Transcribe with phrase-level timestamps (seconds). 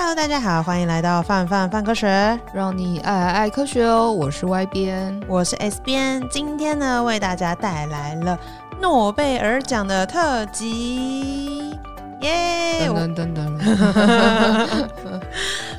[0.00, 4.12] Hello，大家好，欢迎来到范范范科学，让你爱爱爱科学哦。
[4.12, 6.22] 我是 Y 编，我是 S 编。
[6.30, 8.38] 今天呢，为大家带来了
[8.80, 11.76] 诺贝尔奖的特辑，
[12.20, 12.88] 耶！
[12.88, 14.88] 噔噔噔噔。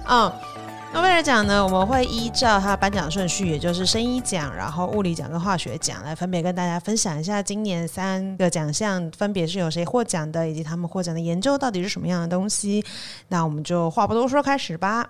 [0.04, 0.32] 嗯。
[0.92, 12.84] 诺贝尔奖呢，我们会依照它颁奖顺序，也就是生医奖、然后物理奖跟化学奖，来分别跟大家分享一下今年三个奖项分别是有谁获奖的，以及他们获奖的研究到底是什么样的东西。
[13.28, 15.08] 那我们就话不多说，开始吧。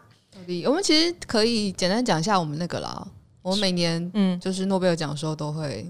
[0.65, 3.07] 我们其实可以简单讲一下我们那个啦。
[3.41, 5.89] 我们每年嗯，就是诺贝尔奖的时候都会。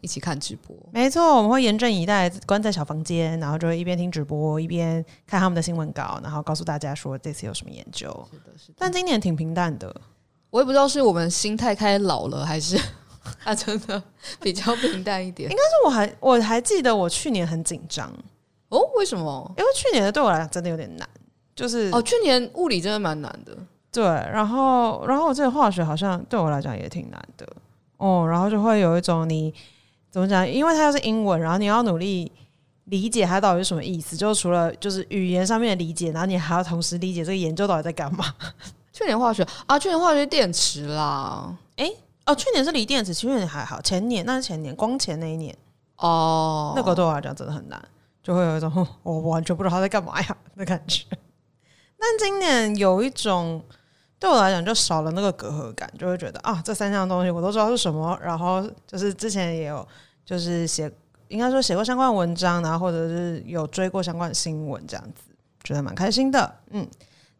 [0.00, 8.08] 一起看直播，没错，我们会严阵以待，关在小房间，然后就会一边听直播，一边看他们的新闻稿，然后告诉大家说这次有什么研究。
[8.30, 8.74] 是的，是的。
[8.78, 9.94] 但今年挺平淡的，
[10.50, 12.80] 我也不知道是我们心态开始老了，还是
[13.44, 14.02] 他真的
[14.40, 15.50] 比较平淡一点。
[15.50, 18.10] 应该是我还我还记得我去年很紧张
[18.68, 19.54] 哦，为什么？
[19.58, 21.08] 因为去年的对我来讲真的有点难，
[21.54, 23.56] 就是哦，去年物理真的蛮难的，
[23.92, 27.46] 对，然后然后我这个化学好像对我来讲也挺难的
[28.00, 29.54] 哦，然后就会有一种你。
[30.12, 30.44] 怎么讲？
[30.50, 32.32] 因为它又是英文，然后你要努力
[32.86, 34.16] 理解它到底是什么意思。
[34.16, 38.24] 就除了就是语言上面的理解，然后你还要同时理解这个研究到底在干嘛。
[38.92, 41.56] 去年化学啊，去年化学电池啦。
[41.76, 45.56] 哎、欸，哦，去年是锂电池，去年还好，前年那是前年光前那一年
[45.98, 47.80] 哦，那个对我来讲真的很难，
[48.20, 51.04] 就会有一种我完全不知道他在干嘛呀的感觉。
[51.96, 53.62] 但今年有一种。
[54.20, 58.16] 对我来讲，就少了那个隔阂感，就会觉得啊，这三项东西我都知道是什么。
[58.22, 59.88] 然后就是之前也有，
[60.26, 60.92] 就是写，
[61.28, 66.54] 应该说写过相关的文章，然后或者是有追过相关的新闻，这样子觉得蛮开心的。
[66.70, 66.86] 嗯，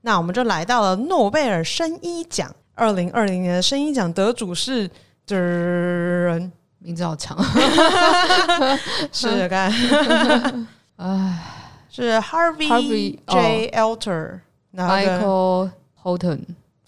[0.00, 4.88] 那我们就来到了诺贝尔生医奖，二零二零年的生医奖得主是
[5.26, 7.36] 的人，名字好长，
[9.12, 9.70] 试试看，
[10.96, 11.44] 哎，
[11.90, 13.70] 是 Harvey, J.
[13.74, 15.70] Alter，然后 Michael
[16.02, 16.40] Houghton。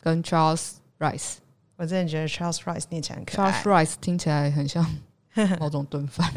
[0.02, 1.34] 跟 Charles Rice，
[1.76, 3.52] 我真的觉得 Charles Rice 念起来很可爱。
[3.52, 4.84] Charles Rice 听起来很像
[5.60, 6.28] 某种炖饭，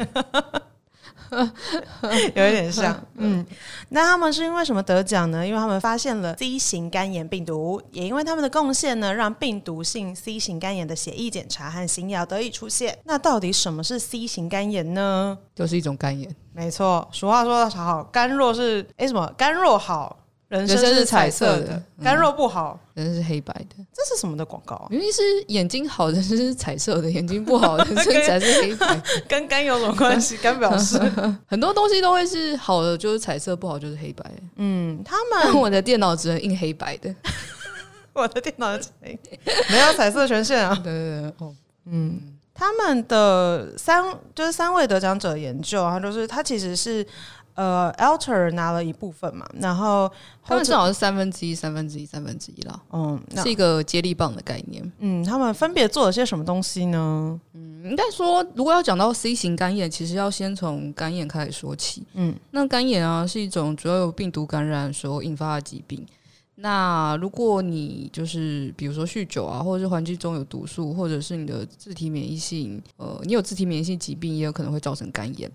[2.34, 2.96] 有一点像。
[3.18, 3.44] 嗯，
[3.88, 5.44] 那他们是因为什么得奖呢？
[5.44, 12.96] 因为他们发现了 C 型肝炎病毒，也因为他们的贡献呢，让病毒性 C 型肝炎的血液检查和新药得以出现。
[13.02, 15.36] 那到底什么是 C 型肝炎呢？
[15.56, 16.32] 就是一种肝炎。
[16.52, 19.30] 没错，俗话说得好，肝弱是哎、欸、什么？
[19.36, 20.16] 肝弱好。
[20.48, 23.84] 人生是彩色的，肝肉不好，人生是黑白的。
[23.92, 24.86] 这是什么的广告？
[24.88, 29.02] 明明是眼睛好，人生是彩色的；眼睛不好，人生才是黑白。
[29.28, 30.36] 跟肝有什么关系？
[30.36, 30.96] 肝表示
[31.48, 34.24] 很多东西都会是好的，就是彩色；不好就是黑白。
[34.54, 37.12] 嗯，他们我的电脑只能印黑白的，
[38.14, 38.68] 我的电脑
[39.00, 39.18] 没
[39.68, 40.72] 没有彩色权限啊。
[40.76, 41.52] 对对对，哦，
[41.86, 42.20] 嗯，
[42.54, 47.04] 他们的三就是三位得奖者研究啊，就是他其实是。
[47.56, 50.10] 呃，Alter 拿了一部分嘛，然后
[50.44, 52.80] 他们正好是三分之一、三分之一、三分之一啦。
[52.92, 54.92] 嗯，是一个接力棒的概念。
[54.98, 57.40] 嗯，他们分别做了些什么东西呢？
[57.54, 62.04] 嗯，应该说，如果要讲到 C 型肝炎，其实要先从肝炎开始说起。
[62.12, 66.06] 嗯，那肝炎啊是一种主要由病毒感染所引发的疾病。
[66.58, 75.50] 那如果你就是比如说酗酒啊，或者是环境中有毒素，或者是你的自体免疫性，呃，你有自体免疫性疾病，也有可能会造成肝炎。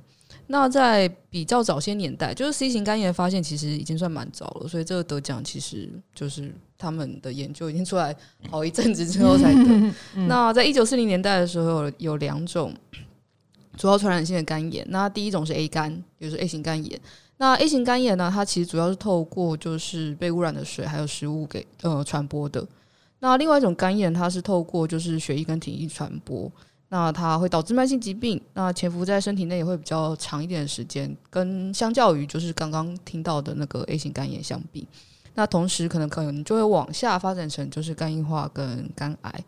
[0.51, 8.13] 那在比较早些年代，就是 C 型肝炎发现其实已经算蛮早了，所以这个得奖其实就是他们的研究已经出来
[8.49, 9.93] 好一阵子之后才得。
[10.27, 12.73] 那在一九四零年代的时候，有有两种
[13.77, 14.85] 主要传染性的肝炎。
[14.89, 16.99] 那第一种是 A 肝，就是 A 型肝炎。
[17.37, 22.67] 那 A 型肝炎呢，它其实主要是透过就是被污染的水还有食物给呃传播的。
[23.19, 26.51] 那另外一种肝炎，它是透过就是血液跟体液传播。
[26.93, 34.85] 那它会导致慢性疾病，那潜伏在身体内也会比较长一点的时间，跟相较于就是刚刚听到的那个 A 型肝炎相比，
[35.33, 39.43] 那同时可能可能就会往下发展成就是肝硬化跟肝癌。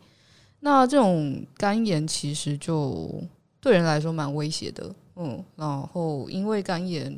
[0.60, 3.22] 那这种肝炎其实就
[3.60, 7.14] 对人来说蛮威胁的，嗯，然后因为肝炎。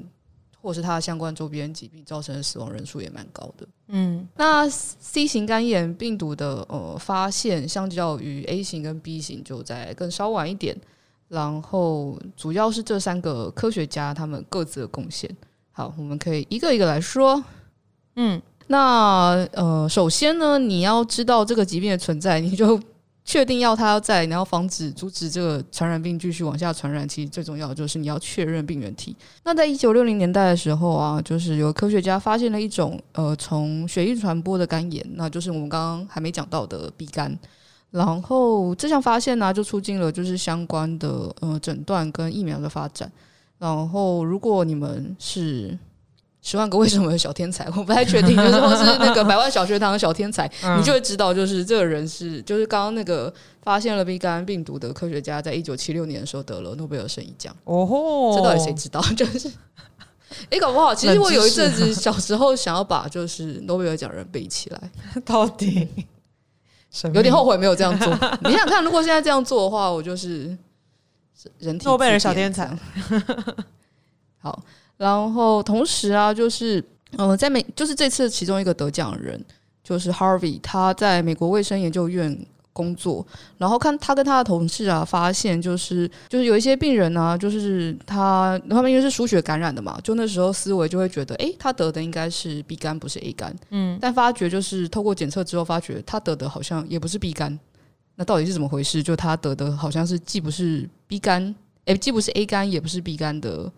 [0.66, 3.64] 或是它相关周边疾病造成的死亡人数也蛮高的。
[3.86, 10.76] 嗯，那 C 型肝炎病毒的呃发现，相较于 A 型跟 B 型就在更稍晚一点。
[11.28, 15.30] 然后主要是这三个科学家他们各自的贡献。
[15.70, 17.40] 好，我们可以一个一个来说。
[18.16, 22.80] 嗯，那呃，首先呢，你要知道这个疾病的存在，你就。
[23.26, 29.14] 确定要它要在，然后防止阻止这个传染病继续往下传染，其实最重要的就是你要确认病原体。
[29.42, 37.36] 那在一九六零年代的时候啊，就是有科学家发现了一种呃从血液传播的肝炎，那就是我们刚刚还没讲到的 B 肝。
[37.90, 43.10] 然后这项发现呢、就促进了就是相关的呃诊断跟疫苗的发展。
[43.58, 45.76] 然后如果你们是
[46.48, 57.52] 十万个为什么的小天才，我不太确定，就是或是那个百万小学堂的小天才，嗯、你就会知道，就是这个人是，就是刚刚那个发现了 B 肝病毒的科学家，在一九七六年的时候得了诺贝尔生理奖。
[57.64, 59.00] 哦吼，这到底谁知道？
[59.16, 64.80] 就是，哎、欸，搞不好，其实我有一阵子小时候想要把就是诺贝尔奖人背起来，
[65.26, 65.88] 到底
[67.12, 68.06] 有点后悔没有这样做。
[68.44, 70.56] 你想看，如果现在这样做的话，我就是
[71.58, 72.70] 人体诺贝尔小天才。
[74.38, 74.62] 好。
[74.96, 76.82] 然后同时啊，就是
[77.16, 79.42] 呃，在美就是这次其中一个得奖人
[79.82, 82.36] 就是 Harvey，他在美国卫生研究院
[82.72, 83.26] 工作，
[83.56, 97.58] 然后看他跟他的同事啊，发现就是就是有一些病人呢、啊，就是他他们因为是输血感染的嘛，就那时候思维就会觉得，哎，他得的应该是 B 肝，不是 A 肝，嗯，但发觉就是透过检测之后，发觉他得的好像也不是 B 肝，
[98.16, 99.02] 那到底是怎么回事？
[99.02, 101.54] 就他得的好像是既不是 B 肝，
[101.86, 103.70] 哎，既不是 A 肝，也不是 B 肝的。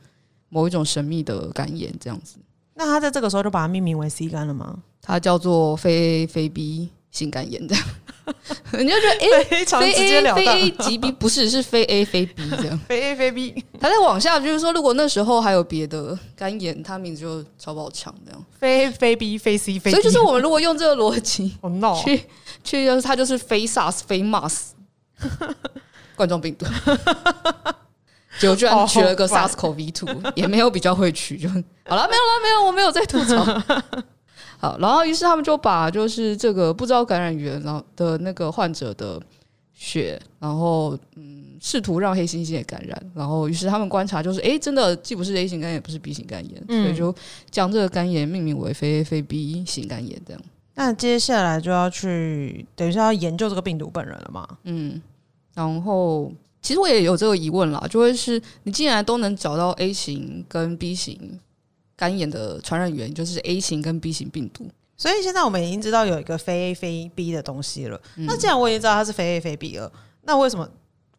[0.49, 2.37] 某一种神秘的肝炎这样子，
[2.75, 4.79] 那他在这个时候就把它命名为 C 肝了吗？
[5.03, 7.85] 它叫做非 A 非 B 性肝炎这样，
[8.73, 13.65] 你就觉得哎， 非常直接了当，非 A 即 B 不是，是非 A 非 B 这样， 非 A 非 B。
[13.81, 19.91] 他在往下就是说，如果那时候还有别的肝炎，他名字就超不好抢这样，非 A 非 B 非 C 非。
[19.91, 22.25] 所以就是我们如果用这个逻辑，哦 no，去
[22.63, 24.69] 去就是它就是非 SARS 非 MARS
[26.15, 26.67] 冠状病毒。
[28.39, 31.63] 结果居然取了个 SARS-CoV-2，也没有比较会取，就好了，
[32.09, 33.45] 没有了，没有，我没有在吐槽。
[34.61, 39.21] 好，然后于是他们就把就是这个不知道感染源然后的那个患者的
[39.73, 47.15] 血，然后嗯，试图让黑猩猩也感染，然后于是他们观察就是，哎，真的既不是 A 型肝炎，也不是 B 型肝炎，所以就
[47.51, 50.43] 将这个肝炎命名为非 A 非 B 型肝炎这样。
[50.75, 54.47] 那接下来就要去等一下要研究这个病毒本人了嘛？
[54.65, 55.01] 嗯，
[55.55, 56.33] 然后。
[56.61, 61.39] 其实我也有这个疑问啦，就会是你既然都能找到 A 型跟 B 型
[61.97, 68.01] 肝炎的传染源，就是 A 型跟 B 型病毒，所以现在我们已经知道有一个非 A 非 B 的东西了。
[68.17, 69.91] 嗯、那既然我已经知道它是非 A 非 B 了，
[70.23, 70.69] 那为什么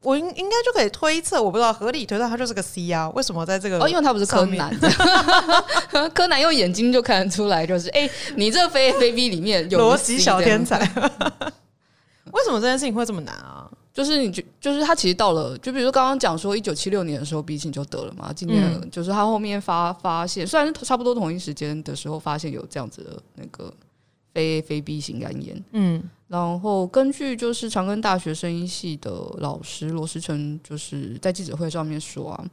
[0.02, 1.42] 我应应该就可以推测？
[1.42, 3.10] 我不知道合理推断它就是个 C 啊？
[3.12, 3.80] 为什么在这个？
[3.80, 4.78] 哦，因为它不是柯南，
[6.14, 10.80] 柯南用眼睛就看得出来，就是哎、欸，你这个非 A 非 B 里面有逻辑小天才。
[12.32, 13.70] 为什么这件事情会这么难啊？
[14.00, 23.74] 就是你就就是他其实到了，就比如说刚刚讲说一九七六年的时候 B 型就得了嘛，今年就是他后面发发现，虽然差不多同一时间的时候发现有这样子的那个
[24.34, 32.46] 非非 B 型肝炎，嗯，然后根据就是长庚大学声音系的老师罗时成就是在记者会上面说啊，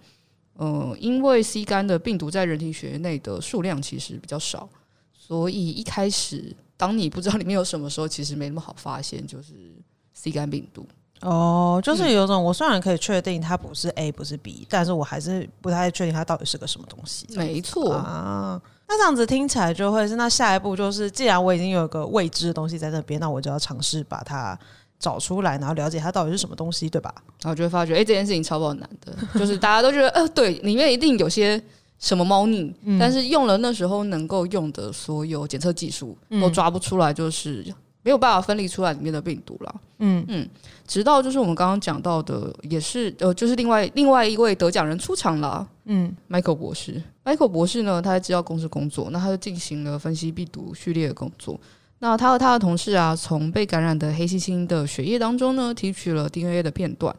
[0.54, 4.68] 呃，因为 C 肝的病毒在人体血液内的数量其实比较少，
[5.12, 9.52] 所以一开始当你不知道里面有什么时候，其实没那么好发现，就是
[10.12, 10.84] C 肝病毒。
[11.22, 17.26] 哦，就是有种我虽然可以确定它不是 A 不是 B，但是我还是不太确定它到底是个什么东西。
[17.34, 24.56] 没错啊，那这样子听起来就会是那下一步就是，既然我已经有一个未知的东西在那边，那我就要尝试把它
[24.98, 27.12] 找出来，然后了解它到底是什么东西，对吧？
[27.42, 31.60] 然后就会发觉，哎、欸，这件事情超爆难的，就是大家都觉得，呃，对，里面一定有些
[31.98, 37.64] 什么猫腻，嗯、但是用了那时候能够用的所有检测技术都抓不出来，就是。
[38.06, 40.24] 没有办法分离出来里面的病毒了，嗯。
[40.28, 40.48] 嗯，
[40.86, 51.58] 直到就是我们刚刚讲到的，也是呃，就是另外另外一位得奖人出场了，嗯，Michael 博士，Michael 博士呢，他在制药公司工作，那他就进行了分析病毒序列的工作。
[51.98, 57.12] 那他和他的同事啊，从被感染的黑猩猩的血液当中呢，提取了 DNA 的片段，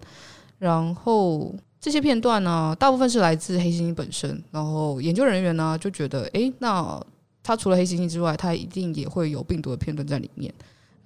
[0.58, 6.98] 然后这些片段呢，大部分是来自黑猩猩本身，然后研究人员呢就觉得，诶，那
[7.44, 10.53] 他除了黑猩猩之外，他一定也会有病毒的片段在里面。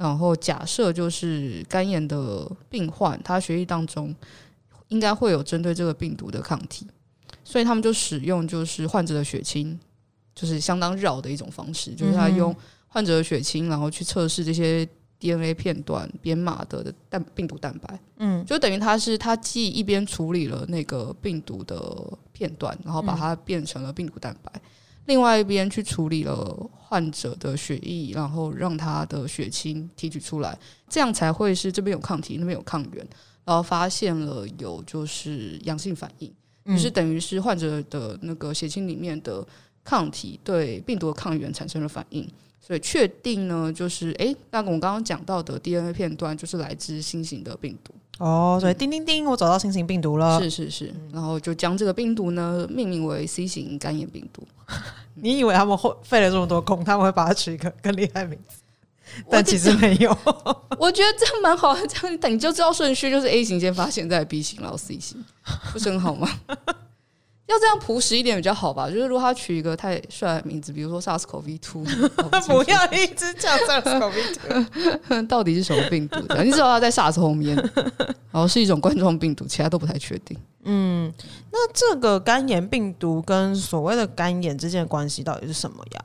[0.01, 4.13] 然后假设就是肝炎的病患，他血液当中
[4.87, 6.87] 应该会有针对这个病毒的抗体，
[7.43, 9.79] 所以他们就使用就是患者的血清，
[10.33, 12.55] 就是相当绕的一种方式，就是他用
[12.87, 14.87] 患者的血清，然后去测试这些
[15.19, 24.51] DNA 片段编码的蛋病毒蛋白，嗯，就等于他是他既一边处理了那个病毒的片段，然后把它变成了病毒蛋白。
[25.05, 33.07] 另外一边去处理了患者的血液，然后让他的血清提取出来，这样才会是这边有抗体，那边有抗原，
[33.43, 36.31] 然后发现了有就是阳性反应，
[36.65, 39.45] 就是等于是患者的那个血清里面的
[39.83, 42.27] 抗体对病毒的抗原产生了反应，
[42.59, 47.93] 所以确定呢，就是诶，那我们刚刚讲到的 DNA 片段就是来自新型的病毒。
[48.21, 50.39] 哦，所以叮叮叮，我找到新型病毒了。
[50.39, 54.47] 是是是，然后就将这个病毒呢命名为 C 型肝炎病毒。
[55.15, 58.57] 你以为他们会费了这么多空，他们会把它取一个更厉害的名字？
[59.27, 60.15] 但其实没有。
[60.77, 65.25] 我觉得这样蛮好的，这样等你就知道顺序，就是 A 型先发现，再 B 型，然后 C 型，
[65.73, 66.29] 不是很好吗？
[67.51, 68.89] 要这样朴实一点比较好吧？
[68.89, 71.83] 就是如果他取一个太帅的名字，比如说 SARS-CoV-2，
[72.47, 76.19] 不要一直叫 SARS-CoV-2， 到底是什么病毒？
[76.43, 77.55] 你知道他在 SARS 后面，
[78.31, 80.37] 然后是一种冠状病毒，其他都不太确定。
[80.63, 81.11] 嗯，
[81.51, 86.01] 那这个肝炎病毒跟所谓的肝炎之间的关系到底是什么呀？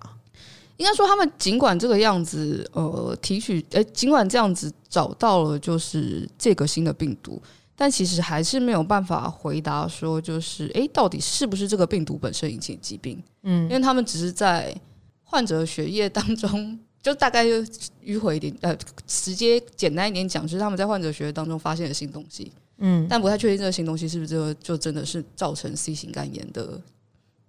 [0.79, 7.41] 应该说，他们尽管这个样子，呃，提取，呃，尽管这样子找到了就是这个新的病毒。
[7.79, 13.23] 但其实还是没有办法回答说，就是诶，到底是不是这个病毒本身引起的疾病？
[13.43, 14.75] 嗯，因为他们只是在
[15.23, 17.63] 患者血液当中，就大概就
[18.03, 18.75] 迂回一点，呃，
[19.07, 26.81] 直接简单一点讲，就是他们在患者血液当中发现了新东西，嗯，但不太确定这个新东西是不是就就真的是造成 C 型肝炎的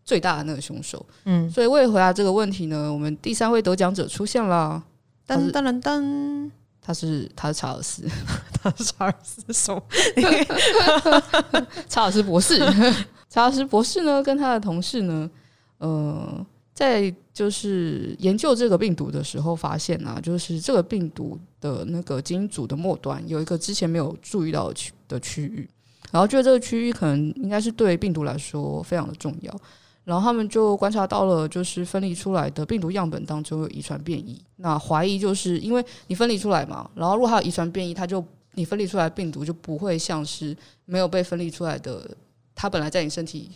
[0.04, 4.84] 最大的那个凶手，嗯，所以为了回答这个问题呢，我们第三位得奖者出现了，
[5.26, 6.52] 噔噔噔噔。
[6.88, 8.08] 他是他是查尔斯，
[8.64, 9.84] 他是查尔斯什么？
[11.90, 12.58] 查尔斯博士，
[13.30, 15.30] 查尔斯博士呢，跟他的同事呢，
[15.80, 25.70] 呃，在就是研究这个病毒的时候，发现啊，就是这个病毒的那个基因组的末端有一个之前没有注意到的区的区域，
[26.10, 29.54] 然后觉得这个区域可能应该是对病毒来说非常的重要。
[30.08, 34.42] 然后他们就观察到了，就是分离出来的病毒样本当中有遗传变异。
[34.56, 38.24] 那怀疑就是因为你分离出来嘛，然后如果它有遗传变异，它就
[38.54, 42.10] 你分离出来的病毒就不会像是没有被分离出来的，
[42.56, 43.52] 它本来在你身体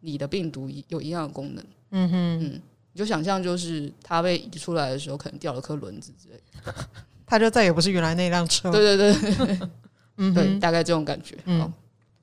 [0.00, 1.64] 里的病毒有一样的功能。
[1.92, 2.60] 嗯哼，嗯，
[2.94, 6.74] 你就想象就是它被移出来的时候，可能掉了颗轮子之类的，
[7.24, 8.72] 它就再也不是原来那辆车。
[8.72, 9.58] 对对对，
[10.18, 11.38] 嗯，对，大概这种感觉。
[11.44, 11.72] 嗯，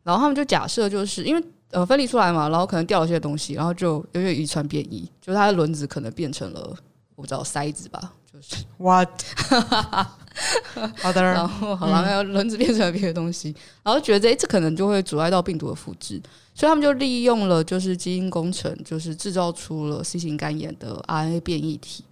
[0.03, 1.41] 然后他们就假设就是因为。
[1.71, 6.75] 呃，分离出来嘛，然后可能掉了些东西，然后就因为遗传变异，就是它的轮子可能变成了
[7.15, 8.63] 我不知道塞子吧，就是。
[8.77, 9.09] What，
[11.01, 16.21] 好的，然后好了，那轮子变成了别的东西，然后觉得诶，这可能就会阻碍到病毒的复制，
[16.55, 22.03] 所以他们就利用了就是基因工程，就是制造出了 C 型肝炎的 RNA 变异体，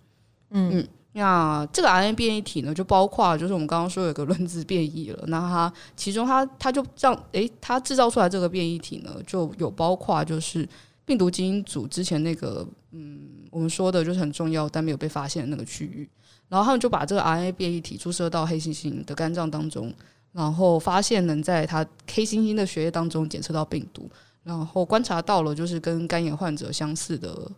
[0.52, 0.80] 嗯。
[0.80, 5.24] 嗯那这个 RNA 变异体呢，就包括就是我们刚刚说有个轮子变异了。
[5.26, 10.68] 那它其中它它就这样，诶，它制造出来这个变异体呢，就有包括就是
[11.06, 13.20] 病毒基因组之前那个嗯，
[13.50, 16.08] 我们说的就是很重要但没有被发现的那个区域。
[16.50, 19.92] 然后他们就把这个 RNA 变异体注射到黑猩猩的肝脏当中，
[20.34, 21.84] 然后发现能在它
[22.14, 24.08] 黑猩猩的血液当中检测到病毒，
[24.44, 27.52] 然后观察到了就是跟肝炎患者相似的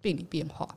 [0.00, 0.68] 病理变化。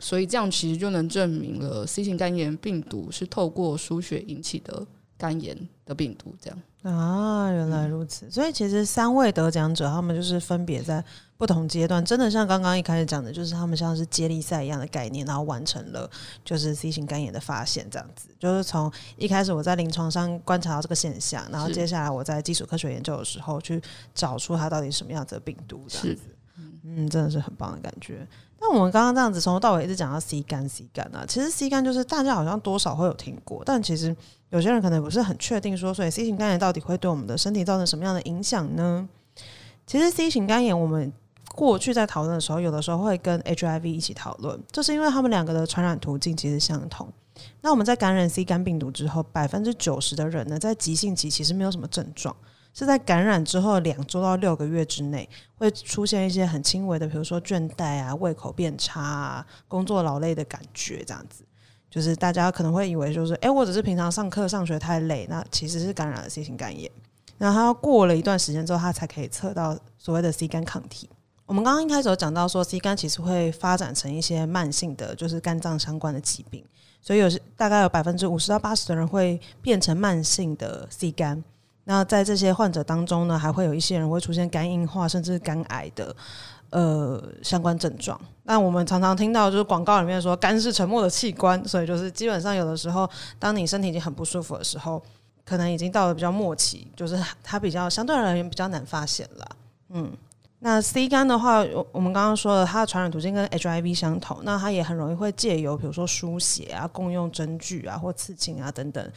[0.00, 4.86] 所以这样其实就能证明了 C 型肝炎病毒是透过输血引起的
[5.16, 6.34] 肝炎的病毒。
[6.40, 8.30] 这样啊，原来如此。
[8.30, 11.02] 所以其实三位得奖者，他们就是分别在
[11.38, 16.10] 不同阶段，真的像刚刚一开始讲的，就是他们像是接力赛一样的概念，然后完成了
[16.44, 17.88] 就是 C 型肝炎的发现。
[17.88, 23.80] 这样子就是从一开始我在临床上观察到这个现象，然后接下来我在基础科学研究的时候去
[24.14, 25.84] 找出它到底什么样子的病毒。
[25.88, 26.22] 这样子，
[26.86, 28.26] 嗯，真的是很棒的感觉。
[28.60, 34.14] 那我们刚刚这样子从头到尾一直讲到 C 肝 C 肝啊，其实 C 肝就是大家好像多少会有听过，但其实
[34.50, 39.08] 有些人可能不是很确定说，所以 C 型肝炎到底会对我们的身体造成什么样的影响呢？
[39.86, 41.12] 其实 C 型肝炎我们
[41.54, 47.08] 过去在讨论的时候，有的时候会跟 HIV 一起讨论，就是因为他们两个的传染途径其实相同。
[47.60, 52.34] 那我们在感染 C 肝病毒之后，百分之九十的人呢，在急性期其实没有什么症状。
[52.74, 61.44] 是在感染之后两周到六个月之内，会出现一些很轻微的，比如说倦怠啊、胃口变差啊、工作劳累的感觉，这样子。
[61.88, 66.90] 就是大家可能会以为，就是哎，我只是平常上课上学太累，那其实是感染了 C 型肝炎。
[67.38, 71.08] 那他过了一段时间之后，他才可以测到所谓的 C 肝抗体。
[71.46, 76.64] 我们刚刚一开始有讲到说，C 肝其实会发展成一些慢性的，就是肝脏相关的疾病，
[77.00, 81.44] 所以有大概有百分之五十到八十的人会变成慢性的 C 肝。
[81.84, 86.16] 那在这些患者当中呢，还会有一些人会出现肝硬化甚至肝癌的
[86.70, 88.18] 呃相关症状。
[88.44, 95.02] 那我们常常听到就是广告里面说肝是沉默的器官，所以就是基本上有的时候，当你身体已经很不舒服的时候，
[95.44, 99.56] 可能已经到了比较末期，就是它比较相对而言比较难发现了。
[99.90, 100.10] 嗯，
[100.60, 101.62] 那 C 肝的话，
[101.92, 109.12] 我们刚刚说了，它的传染途径跟 HIV 相同，那它也很容易会借由比如说输血啊、共用针具啊或刺青啊等等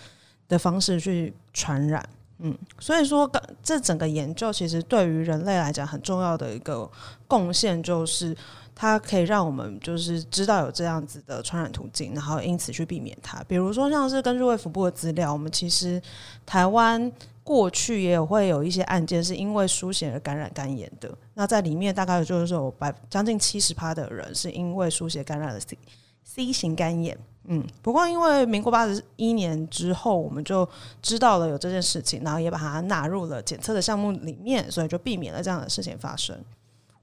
[0.50, 2.04] 的方式去传染。
[2.40, 3.30] 嗯，所以说，
[3.64, 6.88] 这整个研究其实对于人类来讲很重要的一个
[7.28, 8.38] 贡献，就是
[8.76, 13.44] 它可以让我们就是知道有这样子的传染途径，然后因此去避免它。
[13.48, 16.00] 比如说，像是根据卫福部的资料，我们其实
[16.46, 17.12] 台湾
[17.44, 21.12] 过去也有会有一些案件是因为输血而感染肝炎的。
[21.34, 25.76] 那在里面大概就是有百将近七十趴的人是因为输血感染了 C
[26.24, 27.18] C 型肝炎。
[27.48, 30.68] 嗯，不过因为民国八十一年之后，我们就
[31.02, 36.38] 知道了有这件事情，然后也把它纳入了检测的项目里面，所以就避免了这样的事情发生。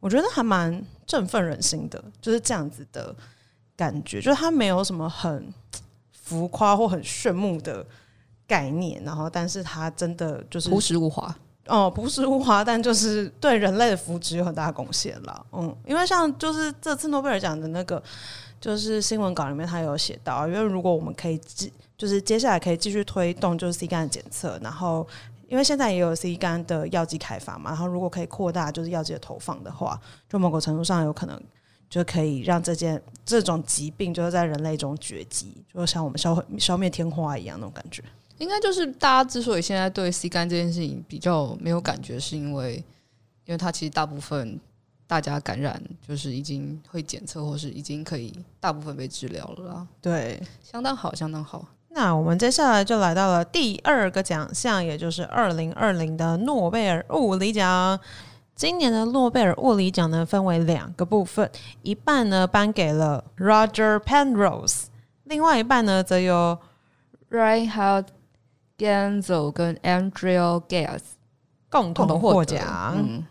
[0.01, 3.15] 我觉得还蛮振奋人心的，就是这样子的
[3.75, 5.51] 感觉，就是它没有什么很
[6.13, 7.87] 浮夸或很炫目的
[8.47, 11.35] 概念，然后但是它真的就是朴实无华。
[11.69, 15.47] 哦，朴实无华，但就是对人类的福祉有很大的贡献了。
[15.53, 18.03] 嗯，因为像就是这次诺贝尔奖的那个，
[18.65, 25.07] 就是新闻稿里面他有写到，因为如果我们可以继，就是接下来可以继续推动就是 C 肝的检测，然后
[25.49, 31.39] 因为现在也有 C 肝的药剂开发嘛，然后如果可以扩大就是药剂的投放的话，就某个程度上有可能
[31.91, 38.03] 就可以让这件这种疾病就是在人类中绝迹，就像我们消消灭天花一样那种感觉。
[38.39, 42.77] 应该就是大家之所以现在对 C 肝这件事情比较没有感觉，是因为，
[43.45, 44.59] 因为它其实大部分
[45.07, 49.87] 大家感染就是已经会检测，或是已经可以大部分被治疗了啦。
[50.01, 51.65] 对，相当好，相当好。
[51.91, 57.99] 那我们接下来就来到了第二个奖项，也就是二零二零的诺贝尔物理奖。
[58.57, 61.51] 今年的诺贝尔物理奖呢，分为两个部分，
[61.83, 64.85] 一半呢颁给了 Roger Penrose，
[65.25, 66.59] 另外一半呢则由
[67.31, 68.07] Reinhard
[68.79, 71.01] Genzel 跟 Andrea Ghez
[71.69, 73.25] 共同获奖，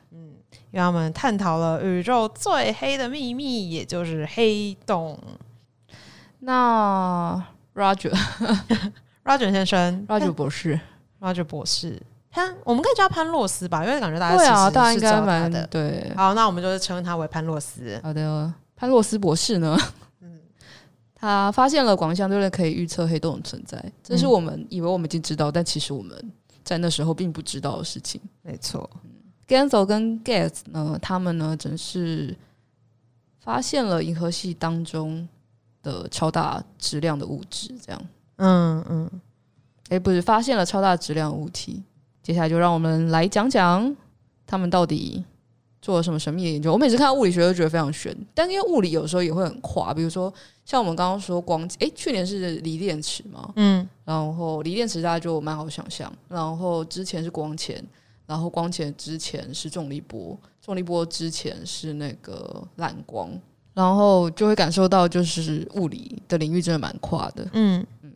[0.74, 5.16] 因为他们探讨了宇宙最黑的秘密，也就是黑洞。
[6.40, 7.42] 那
[7.76, 8.12] Roger
[9.24, 10.80] Roger 先生，Roger 博士
[11.22, 12.02] ，Roger 博士，
[12.32, 15.66] 他，我们可以叫他潘洛斯吧，因为感觉大家对啊，大家应该蛮的。
[15.68, 18.00] 对，好，那我们就是称他为潘洛斯。
[18.02, 19.78] 好的，潘洛斯博士呢？
[21.16, 26.32] 他发现了广义相对论可以预测黑洞的存在，这是我们以为我们已经知道，但其实我们
[26.66, 28.20] 在那时候并不知道的事情。
[28.42, 28.90] 没错
[29.48, 32.36] ，Genzel 跟 Ghez 呢，他们呢，只是
[33.40, 35.28] 发现了银河系当中
[35.82, 38.02] 的超大质量的物质，这样。
[38.38, 39.10] 嗯嗯，
[39.90, 41.84] 哎，不是，发现了超大质量物体。
[42.22, 43.96] 接下来就让我们来讲讲
[44.46, 45.24] 他们到底。
[45.84, 46.72] 做了什么神秘的研究？
[46.72, 57.84] 我每次看到物理学都觉得非常悬，但因为物理有时候也会很垮，比如说像我们刚刚说光，诶，去年是锂电池嘛，嗯，然后锂电池大家就蛮好想象，然后之前是光潜，
[58.26, 63.30] 然后光前之前是重力波，重力波之前是那个蓝光，
[63.74, 68.12] 然后就会感受到就是物理的领域真的蛮跨的，嗯嗯，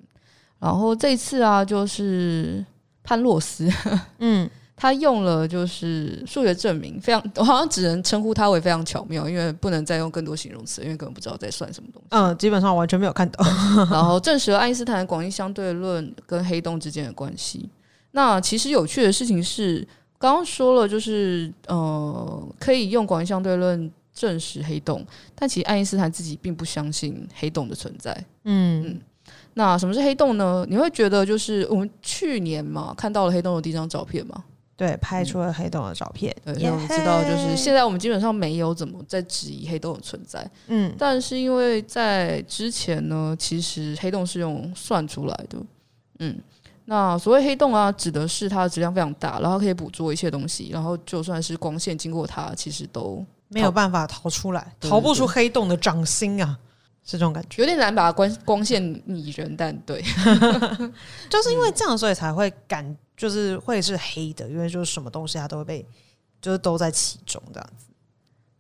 [0.60, 2.66] 然后这次啊就是
[3.04, 3.70] 潘洛斯，
[4.20, 4.50] 嗯。
[4.80, 12.08] 他用了就是数学证明，非常我好像只能称呼他为非常巧妙，因为不能再用更多形容词，因为根本不知道在算什么东西。
[12.12, 13.44] 嗯，基本上完全没有看到。
[13.90, 17.68] 然后证实了爱因斯坦广义相对论跟黑洞之间的关系。
[18.18, 28.12] 那其实有趣的事情是，刚刚说了就是呃，可以用广义相对论证实黑洞，但其实爱因斯坦自己并不相信黑洞的存在。
[28.46, 29.02] 嗯嗯。
[29.54, 30.66] 那什么是黑洞呢？
[30.68, 34.44] 你会觉得就是我们去年嘛看到了黑洞的第一张照片吗？
[34.76, 36.36] 对，拍出了黑洞的照片。
[36.46, 40.50] 嗯、对，我们知道，就是现在我们基本上没有怎么在质疑黑洞的存在。
[40.68, 45.58] 嗯，但是因为在之前呢，其实黑洞是用算出来的。
[46.20, 46.36] 嗯，
[46.90, 56.58] 那所谓黑洞啊，指的是它的质量非常大，然后可以捕捉一切东西，然后就算是光线经过它，其实都没有办法逃出来，逃不出黑洞的掌心啊，
[57.04, 57.62] 是这种感觉。
[57.62, 60.02] 有点难把光光线拟人，但对，
[61.30, 62.98] 就是因为这样，所以才会感。
[63.18, 65.84] 就是会是黑的，因为就是什么东西它都会被，
[66.40, 67.88] 就是都在其中这样子。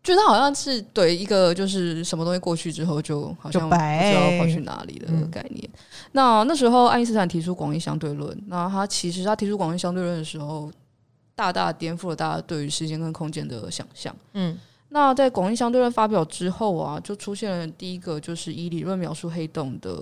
[0.07, 3.81] 就是它好像是对一个就是什么东西过去之后，就好像不知
[4.13, 5.69] 道跑去哪里的概念。
[5.73, 5.79] 嗯、
[6.13, 10.71] 那那时候爱因斯坦提出广义相对论，那他其实他提出广义相对论的时候，
[11.35, 14.15] 大大颠覆了大家对于时间跟空间的想象。
[14.31, 20.01] 嗯，那在广义相对论发表之后啊，就出现了第一个就是以理论描述黑洞的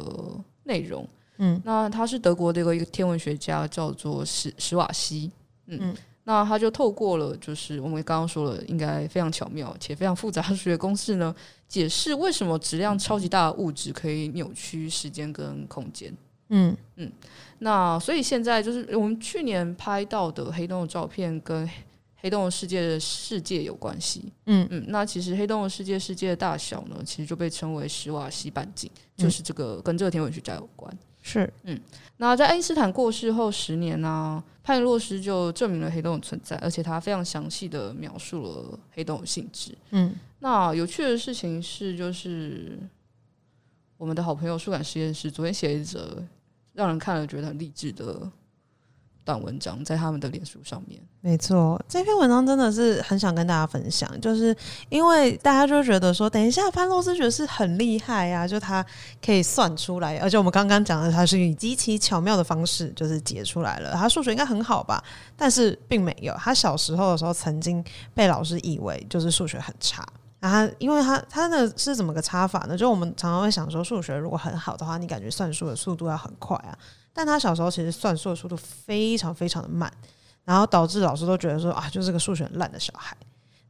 [0.65, 1.04] 内容。
[1.39, 5.32] 嗯，那他是德国的一个一个天文学家，叫做史史瓦西。
[5.65, 11.34] 嗯，嗯，那他就透过了，就是我们刚刚说了，应该非常巧妙且非常复杂的数学公式呢，
[11.68, 16.12] 解释为什么质量超级大的物质可以扭曲时间跟空间。
[16.50, 17.12] 嗯嗯，
[17.60, 21.68] 那所以现在就是我们去年拍到的黑洞的照片，跟
[22.26, 24.34] 黑洞的世界的世界有关系。
[24.48, 30.98] 嗯嗯，那其实黑洞的世界世界的大小呢，其实就被称为史瓦西半径，就是这个跟这个天文学家有关。
[31.22, 31.80] 是，嗯，
[32.18, 39.78] 那在爱因斯坦过世后十年呢、啊，潘洛斯就证明了黑洞的存在，而且他非常详细的描述了黑洞的性质。
[39.92, 42.80] 嗯，那有趣的事情是，就是
[43.98, 46.24] 我们的好朋友数感实验室昨天写一则
[46.74, 48.28] 让人看了觉得很励志的
[49.26, 51.02] 段文章在他们的脸书上面。
[51.20, 54.56] 没错，这篇文章真的是很想跟大家分享，就是
[54.90, 58.86] 因为大家就觉得说，等一下潘洛斯爵士很厉害、啊，就他
[59.26, 65.04] 可以算出来，而且我们刚刚讲的，他是以极其巧妙的方式就是解出来了，他数学应该很好吧？
[65.36, 67.84] 但是并没有，他小时候的时候曾经
[68.14, 70.06] 被老师以为就是数学很差。
[70.40, 72.78] 然后，因为他他的是怎么个差法呢？
[72.78, 76.78] 就我们常常会想说，数学如果很好的话，你感觉算数的速度要很快啊。
[77.15, 79.89] 但他小时候其实算数的速度非常非常的慢，
[80.43, 83.15] 然后导致老师都觉得说啊，就是个数学很烂的小孩。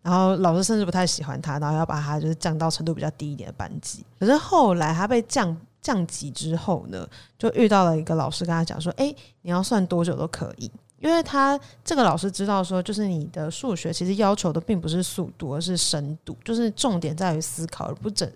[0.01, 4.03] 然后老师甚至不太喜欢他，然后要把他就是降到程度比较低一点的班级。
[4.19, 10.69] 可是后来他被降降级之后呢，就遇到了一个老师跟他讲说，哎，你要算多久都可以。
[10.97, 18.27] 因为他这个老师知道说，就是你的数学其实要求的并不是速度，而是深度，就是重点在于思考，而不仅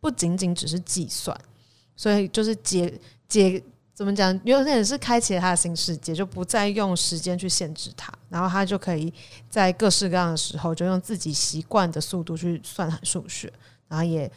[0.00, 1.34] 不仅仅只是计算。
[1.96, 2.92] 所以就是解
[3.28, 3.62] 解
[3.98, 9.12] 怎么讲，有点是开启了他的新世界，就不再用时间去限制他，然后他就可以
[9.50, 13.52] 在各式各样的时候，就用自己习惯的速度去算数学，
[13.88, 14.30] 然后也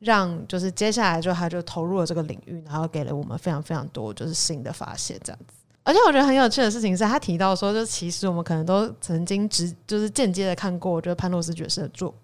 [0.00, 5.54] 让就是接下来就他就投入了这个领域，然后给了我们非常非常多就是新的发现，这样子。
[5.82, 12.14] 而且我觉得很有趣的事情是他提到说，就其实我们可能都曾经直就是间接的看过，就是潘洛斯爵士的作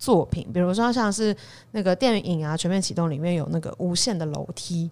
[0.00, 1.36] 作品，比如说像是
[1.70, 4.90] 那个电影啊《全面启动》里面有那个无限的楼梯，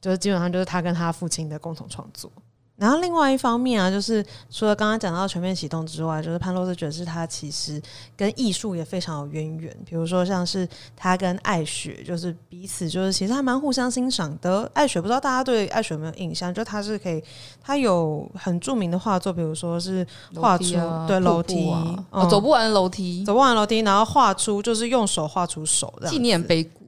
[0.00, 2.30] 就是基本上就是他跟他父亲的共同创作。
[2.76, 7.80] 然后另外一方面啊，就是除了刚刚讲到全面启动之外，就是潘洛斯爵士他其实
[8.14, 9.74] 跟艺术也非常有渊源。
[9.86, 14.70] 比如说像是他跟艾雪，就是彼此就是其实还蛮互相欣赏的。
[14.74, 16.52] 艾雪不知道大家对艾雪有没有印象？
[16.52, 17.24] 就他是可以，
[17.62, 26.82] 他有很著名的画作，比如说是画出、啊、对楼梯啊、嗯哦，走不完楼梯，走不完楼梯，然后画出就是用手画出手的纪念碑谷。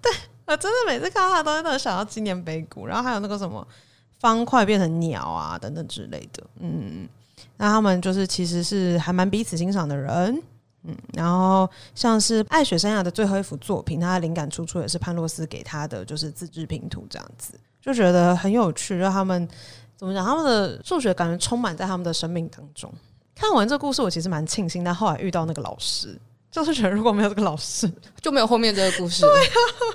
[0.00, 0.12] 对，
[0.52, 2.86] 我真的每次看到他的东西都想要纪念碑谷。
[2.86, 3.66] 然后还有那个什么。
[4.18, 7.08] 方块变成鸟啊，等等之类的，嗯，
[7.56, 10.42] 那他们就是其实是还蛮彼此欣赏的人，
[10.82, 19.00] 嗯，然后像是爱雪生涯的最后一幅作品，他的灵感出处也是潘洛斯给他的，就是自制拼图这样子，就觉得很有趣。
[19.00, 19.48] 就他们
[19.96, 22.92] 怎么讲，他们的数学感觉充满在他们的生命当中。
[23.34, 26.20] 看完这故事，我其实蛮庆幸，但后来遇到那个老师。
[26.50, 29.22] 就是觉得如果没有这个老师，就没有后面这个故事。
[29.22, 29.54] 对啊，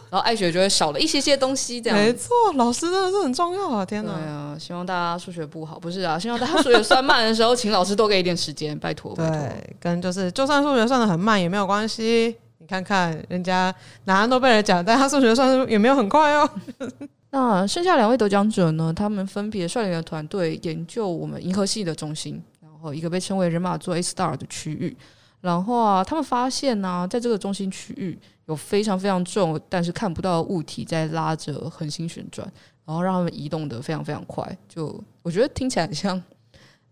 [0.09, 1.81] 然后艾雪就会少了一些些东西。
[1.81, 3.85] 这样没错，老师真的是很重要啊！
[3.85, 9.13] 天哪，对啊，希望大家数学不好，不是啊，希望大家数学算慢的时候，请老师多给一点时间，拜托。
[9.15, 12.35] 对，跟就是，就算数学算的很慢也没有关系。
[12.57, 13.73] 你看看人家
[14.05, 16.49] 拿诺贝尔奖，但他数学算是也没有很快哦。
[17.31, 18.93] 那剩下两位得奖者呢？
[18.95, 24.95] 他们分别率领了团队研究我们银河系的中心，然后一个被称为人马座 A star 的区域。
[25.45, 32.51] 然后啊，他们发现呢、在这个中心区域有非常非常重但是看不到的物体在拉着恒星旋转，
[32.83, 34.57] 然后让他们移动得非常非常快。
[34.67, 36.19] 就我觉得听起来很像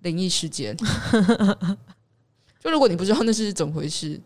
[0.02, 0.78] 灵异事件。
[2.62, 4.22] 就如果你不知道那是怎么回事，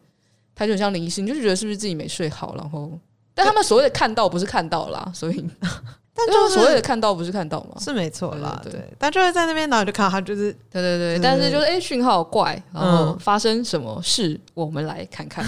[0.54, 2.54] 它就很像灵异事件，你就觉得是不是自己没睡好？
[2.58, 3.00] 然后，
[3.34, 5.50] 但他们所谓的看到不是看到啦，所以。
[6.18, 7.76] 但就是所谓的看到不是看到吗？
[7.80, 8.94] 是没错啦，对，对，对。
[8.98, 11.20] 但就是在那边，然后就看到他，就是对对对。
[11.20, 14.30] 但是就是哎，讯号怪，然后发生什么事？
[14.30, 15.46] 嗯、我们来看看。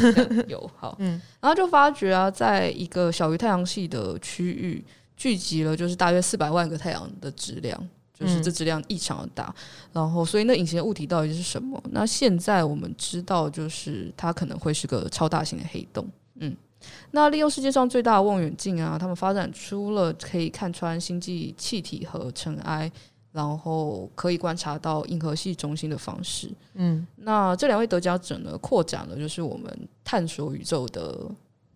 [0.47, 4.85] 有 好，嗯，然后就发觉啊，在一个小于太阳系的区域，
[5.17, 9.45] 聚集了就是大约四百万个太阳的质量，就是这质量异常的大。
[9.45, 9.55] 嗯、
[9.93, 11.81] 然后，所以那隐形的物体到底是什么？
[11.89, 16.07] 那现在我们知道，就是它可能会是个超大型的黑洞。
[16.39, 16.55] 嗯。
[17.11, 22.91] 那利用世界上最大的望远镜啊，他们发展出了可以看穿星际气体和尘埃，
[23.31, 26.51] 然后可以观察到银河系中心的方式。
[26.75, 29.71] 嗯，那这两位得奖者呢，扩展了就是我们
[30.03, 31.29] 探索宇宙的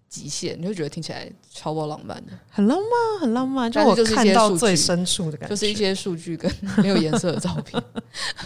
[0.08, 3.72] 极限，你会觉得听起来超爆浪漫的，很浪漫，很浪漫。
[3.72, 7.84] 就我看到最深处的感觉，就是一些数据跟没有颜色的照片，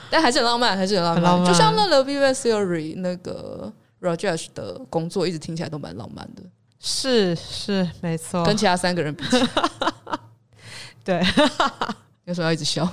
[0.09, 1.23] 但还是很浪漫，还是很浪漫。
[1.23, 3.71] 浪漫就像那个 Big Bang Theory 那个。
[4.01, 6.41] Rajesh 的工作一直听起来都蛮浪漫的，
[6.79, 9.37] 是是没错，跟其他三个人比起。
[9.37, 9.47] 来，
[11.05, 11.19] 对，
[12.25, 12.83] 为什么要一直笑？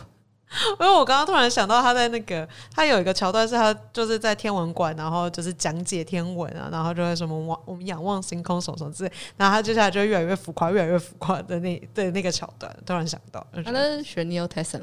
[0.81, 14.83] 因为我刚刚突然想到他在那个，他有一个桥段是他就是在天文馆，然后就是讲解天文啊，然后就会什么望我们仰望星空什么什么之类，然后他接下来就越来越浮夸，越来越浮夸的那对那个桥段，突然想到，他的学 Neil Tyson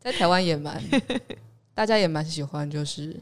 [0.00, 0.82] 在台湾也蛮，
[1.74, 3.20] 大家也蛮喜欢，就是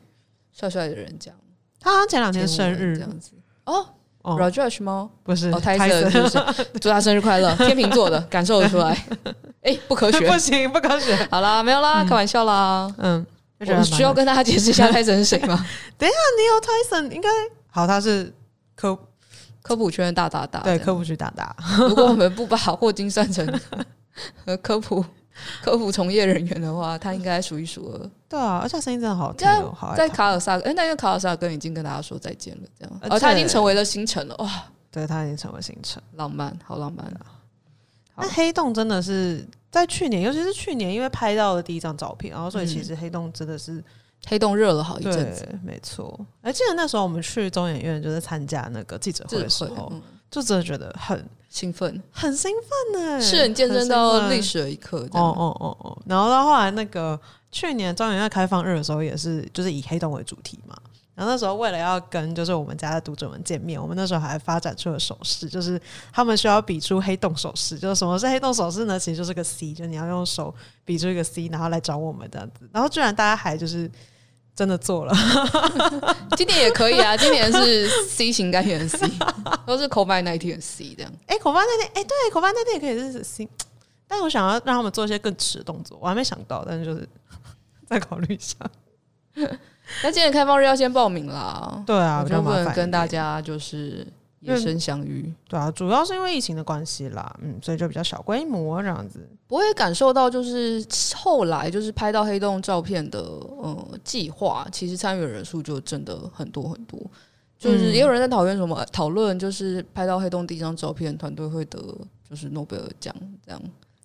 [0.52, 1.38] 帅帅的人这样。
[1.80, 3.32] 他好像前两天生日这样子
[3.64, 3.86] 哦
[4.22, 5.08] r o g e r 吗？
[5.22, 6.38] 不是，哦，泰森是不是？
[6.80, 7.54] 祝他生日快乐！
[7.64, 8.90] 天秤座的，感受得出来。
[9.62, 11.14] 哎、欸，不科学，不行，不科学。
[11.30, 12.92] 好啦，没有啦，嗯、开玩笑啦。
[12.98, 13.24] 嗯，
[13.60, 15.64] 我需要跟大家解释一下泰森是谁吗？
[15.96, 17.28] 等一下，你有泰森应该
[17.70, 18.32] 好，他是
[18.74, 18.98] 科
[19.62, 21.54] 科普圈的大大大，对，科普区大大。
[21.88, 23.46] 如果我们不把霍金算成
[24.60, 25.04] 科普
[25.62, 28.10] 科普从业人员的话，他应该数一数二。
[28.28, 37.06] 对啊，而且声音真的好听哦，好在卡尔萨，哎，那因为卡尔萨根已经跟大家说再见了，这样，而、哦、他已经成为了星辰了，哇，对他已经成为星辰，浪漫，好浪漫。
[37.06, 37.26] 啊！
[38.18, 43.84] 那黑洞真的是在去年，尤其是去年，因为拍到了第一张照片，然后所以其实黑洞真的是、嗯、
[44.26, 46.18] 黑洞热了好一阵子，没错。
[46.40, 51.22] 而记得那时候我们去中研院，就是参加那个记者会的时候，嗯、就真的觉得很
[51.56, 52.52] 兴奋，很兴
[52.92, 55.08] 奋呢，是很见证到历史的一刻。
[55.12, 57.18] 哦哦哦哦，然后到后来那个
[57.50, 60.76] 去年中研院开放日的时候，也是就是以黑洞为主题嘛。
[61.14, 65.80] 然后那时候为了要跟就是我们家的读者们见面，我们那时候还发展出了手势，就是
[66.12, 67.78] 他们需要比出黑洞手势。
[67.78, 68.98] 就是什么是黑洞手势呢？
[68.98, 72.68] 其实就是个 C，就你要用手比出一个 C，然后来找我们这样子。
[72.70, 73.90] 然后居然大家还就是
[74.56, 75.14] 真的做了，
[76.34, 79.06] 今年也可以啊，今年是 C 型肝炎 C，
[79.66, 81.12] 都是 COVID-19 C 这样。
[81.26, 83.46] 哎，COVID-19，哎，对，COVID-19 也可以是 C，
[84.08, 87.06] 但我想要让他们做一些更迟的动作，我还没想到，但是就是
[87.86, 88.56] 再考虑一下。
[90.02, 94.06] 那今年开放日要先报名啦，对啊，就不能跟大家就是
[94.46, 99.28] 野生相遇，对啊，主要是因为疫情的关系啦，嗯，所以就比较小规模这样子。
[99.48, 100.84] 我也感受到就是
[101.16, 107.00] 后来就是拍到黑洞照片的呃计划，其实参与的人数就真的很多很多，
[107.58, 111.78] 就是也有人在讨论什么讨论，就是拍到黑洞第一张照片，团队会得
[112.28, 113.62] 就是诺贝尔奖这样。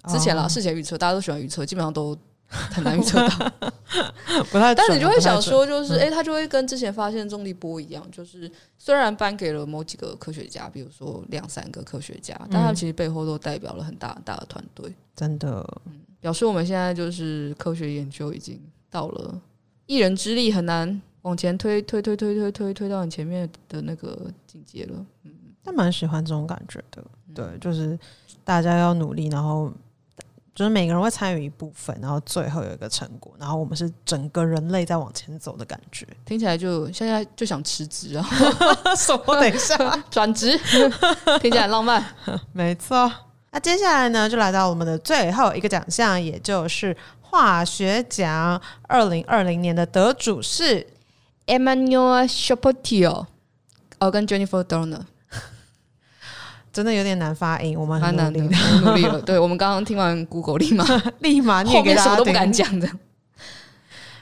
[0.08, 2.18] 之前啦，事前预测大家都喜欢预测，基本上都。
[2.72, 3.52] 很难预测到，
[4.52, 4.76] 不太。
[4.76, 14.94] 但是你就会想说，就是哎，他就会跟之前发现重力波一样，就是虽然颁给了某几个科学家，比如说两三个科学家，但他们其实背后都代表了很大很大的团队。
[15.16, 15.66] 真的，
[16.20, 18.60] 表示我们现在就是科学研究已经
[18.90, 19.40] 到了
[19.86, 25.06] 一人之力很难往前推，推推推推推推到你前面的那个境界了。
[25.24, 25.32] 嗯，
[25.64, 27.02] 但蛮喜欢这种感觉的。
[27.34, 27.98] 对，就是
[28.44, 29.72] 大家要努力，然后。
[30.54, 38.26] 就是每个人会参与一部分，然后最后有一个成果，然后我们是整个人类在往前走的感觉， 听起来就现在就想辞职啊！
[38.98, 39.40] 什么？
[39.40, 39.78] 等一下，
[40.12, 40.58] 转职，
[41.40, 42.04] 听起来很浪漫。
[42.52, 43.12] 没错。
[43.54, 48.62] 那接下来呢，就来到我们的最后一个奖项，也就是化学奖。
[48.84, 50.86] 二零二零年的得主是
[51.48, 53.26] Emmanuel Chapoutier，
[54.00, 55.02] 哦，跟 Jennifer Doudna。
[56.72, 59.22] 真的有点难发音，我们很努力的，很努力了。
[59.24, 60.86] 对，我们刚刚听完 Google，立马
[61.20, 62.90] 立马念给大家听，什么都不敢讲的，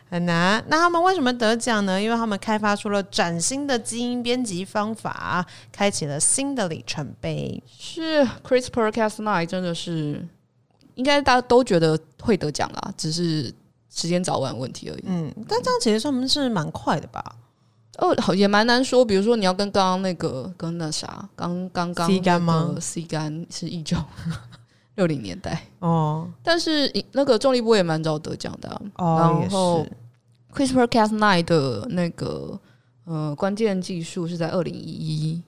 [0.10, 0.64] 很难。
[0.68, 2.02] 那他们为什么得奖呢？
[2.02, 7.62] 因为他们开发出了崭新的基因编辑方法，开启了新的里程碑。
[7.68, 10.28] 是 CRISPR-Cas9 真的是，
[10.96, 13.54] 应该大家都觉得会得奖啦，只是
[13.94, 15.04] 时间早晚问题而已。
[15.06, 17.24] 嗯，但这样其实他们是蛮快的吧？
[17.98, 19.04] 哦，也蛮难说。
[19.04, 23.98] 比如说，你要跟刚刚那个跟那啥，刚刚刚 C 干吗？C 干是一九
[24.96, 28.82] 六零年代哦，但是那个重力波也蛮早得奖的、啊。
[28.96, 29.88] 哦，然后
[30.54, 32.60] CRISPR-Cas9 的那个
[33.06, 35.42] 呃关键技术是在二零一一、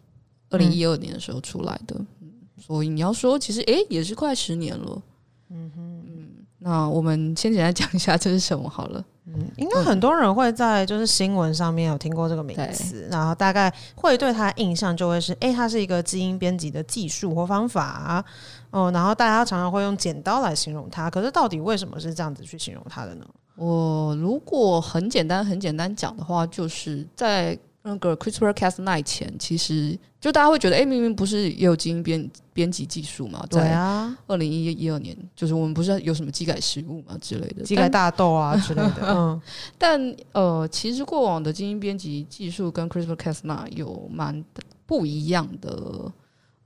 [0.49, 5.01] 二零一二年的时候出来的，嗯、所以你要说其实哎也是快十年了。
[5.49, 6.20] 嗯哼，嗯，
[6.63, 9.03] 那我们先简单讲一下这是什么好了。
[9.25, 18.23] 嗯，应该很多人会在就是新闻上面有听过这个名词，然后大概会对他印象就会是，哎、欸，它是一个基因编辑的技术或方法，
[18.69, 21.09] 哦，然后大家常常会用剪刀来形容它。
[21.09, 23.25] 可是到底为什么是这样子去形容它的呢？
[23.55, 27.57] 我如果很简单很简单讲的话，就是在。
[27.83, 33.43] 那个 CRISPR-Cas9 前，其实就大家会觉得，哎、欸，明明不是也有基因编编辑技术嘛？
[33.49, 38.93] 对啊，二零一一二年，就是我们不是有什么基改食物嘛之类的，基改大豆啊 之类的。
[39.09, 39.41] 嗯，
[39.79, 44.43] 但呃，其实过往的基因编辑技术跟 CRISPR-Cas9 有蛮
[44.85, 46.11] 不一样的。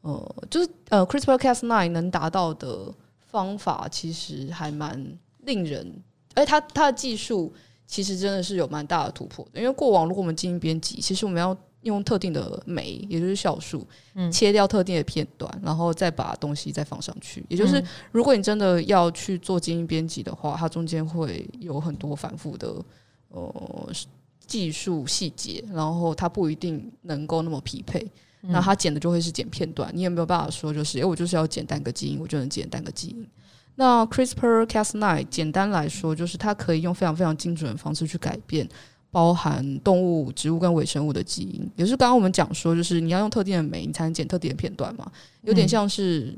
[0.02, 2.94] 呃，就是呃，CRISPR-Cas9 能达到的
[3.26, 7.54] 方法，其实还蛮令人，哎，它它的技术。
[7.88, 17.46] 其实真的是有蛮大的突破的，因为过往如果我们基因编辑，其实我们要用特定的酶，也就是酵素，嗯，切掉特定的片段，然后再把东西再放上去。
[17.48, 22.74] 也就是如果你真的要去做基因编辑的话，它中间会有很多反复的
[23.30, 23.92] 呃
[24.48, 28.06] 技术细节，然后它不一定能够那么匹配。
[28.48, 33.28] 那它剪的就会是剪片段，你也没有办法说就是，哎，我就是要剪单个基因，我就能剪单个基因？
[33.76, 38.68] 那 CRISPR-Cas9 简单来说，就是它可以用非常非常精准的方式去改变
[39.12, 41.70] 包含动物、植物跟微生物的基因。
[41.76, 45.12] 也就是刚刚我们讲说，就是你要用特定的酶，你才能剪特定的片段嘛。
[45.42, 46.34] 有点像是，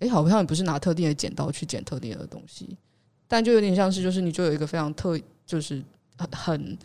[0.00, 2.76] 哎、嗯，好像也不是拿特定的剪刀去剪特定的东西，
[3.28, 5.82] 但就有点像是，就是你就有一个非常特，就是
[6.32, 6.76] 很，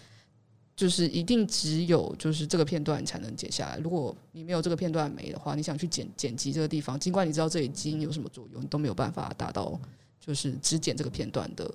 [0.75, 3.77] 就是一定只有就是这个片段才能剪下来。
[3.77, 9.79] 如果你没有这个片段没的话，你想去剪剪辑这个地方，尽管你知道这里基因有什么作用，你都没有办法达到。
[10.17, 11.71] 就是只剪这个片段的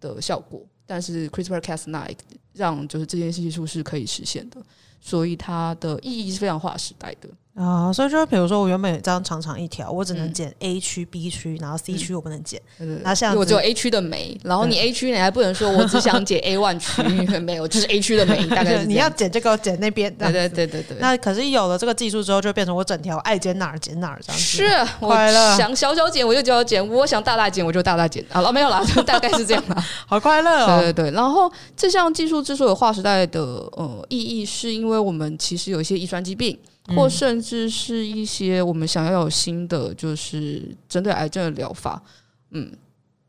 [0.00, 0.64] 的效果。
[0.90, 2.16] 但是 CRISPR-Cas9
[2.52, 4.56] 让就是这件技术是可以实现的，
[5.00, 7.28] 所以它的意义是非常划时代的。
[7.56, 12.62] 啊，所以就比如说，我原本有这样长长一条，我只能剪 A 区、B 区，然后 C 区我不能剪。
[13.02, 17.02] 那像我只有 A 区的酶，然后你 A 区你还不能说我只想剪 A one 区，
[17.40, 18.46] 没有，就是 A 区的酶。
[18.46, 20.14] 大概你要剪这个，剪那边。
[20.14, 20.96] 对对对对对。
[21.00, 24.46] 那可是有了这个技术之后，就变成我整条爱剪哪儿剪哪儿这样子。
[24.46, 24.64] 是，
[25.00, 25.14] 我
[25.58, 28.24] 想小小剪我就小小剪，我想大大剪我就大大剪。
[28.30, 29.84] 好了，没有了，就 大概是这样了。
[30.06, 30.79] 好快乐哦。
[30.80, 31.10] 对对对。
[31.12, 36.58] 然后这项技术之所以划时代的呃意义，是因为我们其实有一些遗传疾病。
[36.96, 42.02] 或甚至是一些我们想要有新的，就是针对癌症的疗法，
[42.50, 42.72] 嗯，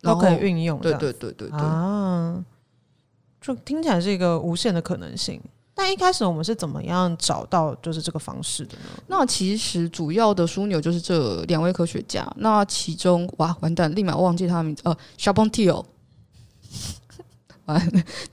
[0.01, 0.79] 都可以运用。
[0.79, 2.43] 对对对对对啊，
[3.39, 5.39] 就听起来是一个无限的可能性。
[5.75, 9.03] 但一开始我们是怎么样找到就是这个方式的呢？
[9.05, 12.27] 那其实主要的枢纽就是这两位科学家。
[12.37, 14.81] 那其中哇，完蛋，立马忘记他的名字。
[14.85, 14.97] 呃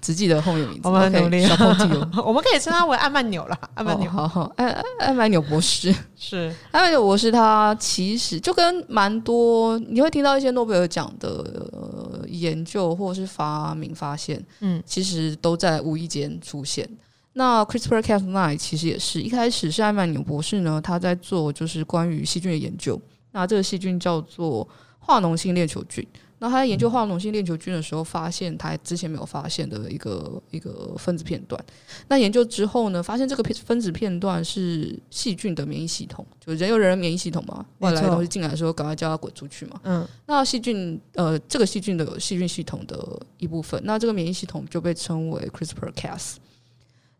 [0.01, 1.45] 只记得后面名字，我们很努力。
[1.45, 5.95] Okay, 我们可以称他为艾曼纽了，艾曼纽，好好，艾艾曼纽博士。
[6.17, 6.53] 是。
[6.73, 11.29] 艾曼纽博士，他其实就跟蛮多你会听到一些诺贝尔奖的、
[11.73, 16.89] 呃、研究或者是发明发现，嗯，其实都在无意间出现。
[17.35, 24.67] 那 CRISPR-Cas9 其实也是一开始是艾曼纽博士呢，他在做就是关于细菌的研究，那这个细菌叫做
[24.99, 26.05] 化脓性链球菌。
[26.39, 31.63] 那他在研究化脓性链球菌的时候，发现他之前没有发现的一个一个分子片段。
[32.09, 39.81] 那研究之后呢，发现这个片分子片段是细菌的免疫系统，就人有人的免疫系统嘛，外来的东西进来的时候，赶快叫它滚出去嘛。
[39.85, 46.37] 嗯，那细菌呃，这个细菌的细菌系统的一部分，那这个免疫系统就被称为 CRISPR-Cas。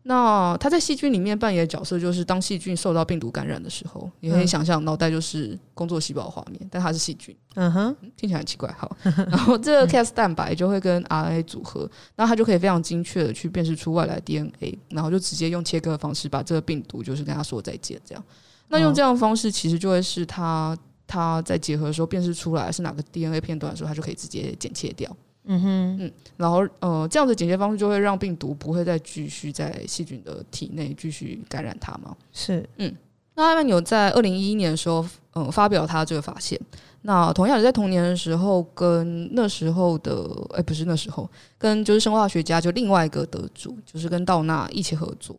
[0.09, 7.37] 那它在细菌里面扮演的角色，就是当细菌受到病毒感染的时候，你可以想象脑袋就是工作细胞画面，但它是细菌。
[7.53, 8.73] 嗯哼，听起来很奇怪。
[8.75, 18.01] 好，然后这个 Cas 蛋白就会跟 RNA 组合，那它就可以非常精确的去辨识出外来 DNA，然后就直接用切割的方式把这个病毒就是跟它说再见。
[18.03, 18.23] 这样，
[18.69, 25.15] 那用这样的方式其实就会是它它在结合的时候辨识出来是哪个 DNA 片段的时候，它就可以直接剪切掉。
[25.51, 32.15] 嗯哼，嗯，然后呃，这样的剪切方式就会让病毒不会再继续在细菌的体内继续感染它嘛？
[32.31, 32.95] 是，嗯，
[33.33, 35.01] 那艾曼纽在二零一一年的时候，
[35.33, 36.59] 嗯、呃，发表他这个发现。
[37.01, 45.35] 那同样也在同年的时候，跟那时候的，哎，不是那时候，跟就是生化学家就另外一个得主，就是跟道纳一起合作。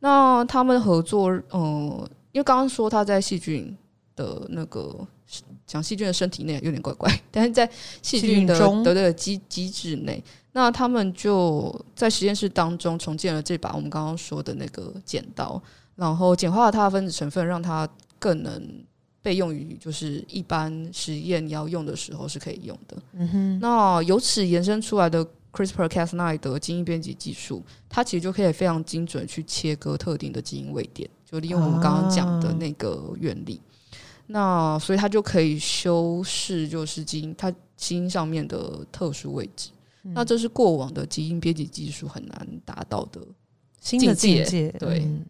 [0.00, 3.76] 那他们合作，嗯、呃，因为刚刚说他在细菌
[4.18, 4.94] 的那个。
[5.66, 15.62] 讲细菌的身体内有点怪怪，但是在细菌的的这个机机制内，那他们就在实验室当中重建了这把我们刚刚说的那个剪刀，
[15.96, 17.86] 然后简化了它的分子成分，让它
[18.18, 18.82] 更能
[19.20, 22.96] 被用于就是一般实验你要用的时候是可以用的。
[23.12, 33.60] 嗯哼，那由此延伸出来的 CRISPR-Cas9 的基因编辑技术，它其实就可以非常精准去切割特定的基因位点，就利用我们刚刚讲的那个原理。
[34.28, 39.70] 那所以它就可以修饰，就是基因它基因上面的特殊位置。
[40.04, 43.20] 嗯、那这是过往的基因编辑技术很难达到的
[43.80, 44.70] 新的境界。
[44.78, 45.24] 对，嗯。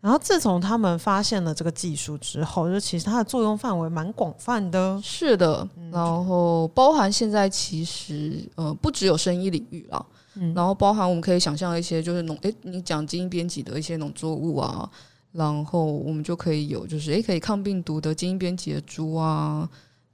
[0.00, 5.00] 然后自从他们发现了这个技术之后，就其实它的作用范围蛮广泛的。
[5.02, 14.90] 是的，然后包含现在其实呃不只有生医领域了，嗯、然后包含我们可以想象一些就是农诶，你讲基因编辑的一些农作物啊。
[15.32, 19.66] 然后我们就可以有，就是诶，可以抗病毒的基因编辑的猪啊，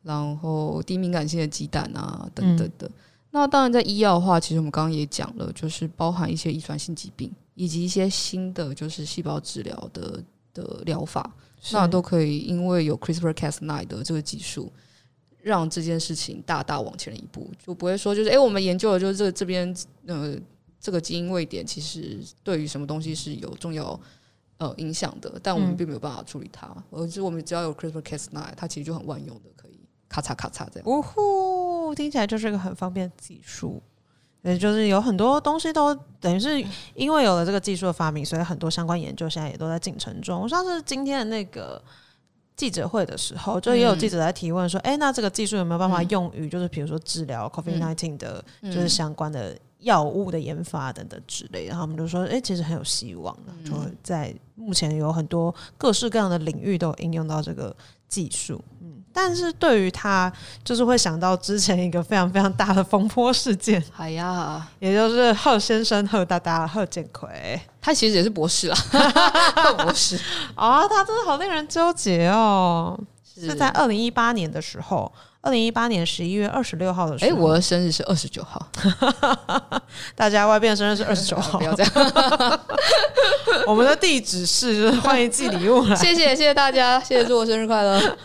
[0.05, 2.87] 然后低敏感性的鸡蛋啊，等等的。
[2.87, 2.93] 嗯、
[3.33, 10.23] 那当然，在医药的话，其实我们刚刚也讲了，就是包含一些遗传性疾病，以及一些新的就是细胞治疗的
[10.55, 11.29] 的疗法，
[11.73, 14.73] 那都可以因为有 CRISPR-Cas9 的这个技术，
[15.43, 19.77] 让这件事情大大往前了一步，就不会说就是诶，我们研究的就是这这边
[20.07, 20.37] 呃
[20.81, 23.99] 这个基因位点，其实对于什么东西是有重要。
[24.59, 26.69] 呃，影响的，但我们并没有办法处理它。
[26.91, 30.89] 而是、嗯、我们只要有 CRISPR-Cas9，它其实就很万用的，可以咔嚓咔嚓这样。
[30.89, 33.81] 呜呼，听起来就是一个很方便的技术。
[34.43, 40.49] 也就是有很多东西都等于是因为有了这个技术的发明，所以很多相关研究现在也都在进程中。
[40.49, 41.81] 上次今天的那个
[42.57, 57.75] 记者会的时候，就也有记者在提问说：“哎、嗯欸，那这个技术有没有办法用于，就是比如说治疗 COVID-19 的，就是相关的？”药物的研发等等之类，然后我们就说，哎、欸，其实很有希望的，就在目前有很多各式各样的领域都有应用到这个
[58.09, 58.61] 技术。
[58.81, 60.33] 嗯，但是对于他，
[60.65, 63.81] 就是会想到之前一个非常非常大的风波事件。
[63.97, 68.77] 哎呀，也就是贺先生、贺大大、贺建奎，他其实也是博士啊，
[69.55, 70.17] 贺博士
[70.57, 72.99] 啊、 哦，他真的好令人纠结哦。
[73.23, 75.13] 是，是在二零一八年的时候。
[75.41, 78.69] 二零一八年十一月二十六号的时候，哎，我的生日是二十九号，
[80.17, 82.61] 大家外边的生日是二十九号， 不要这样。
[83.67, 85.95] 我们的地址是，就是欢迎寄礼物来。
[85.97, 88.17] 谢谢，谢谢大家，谢谢祝我生日快乐。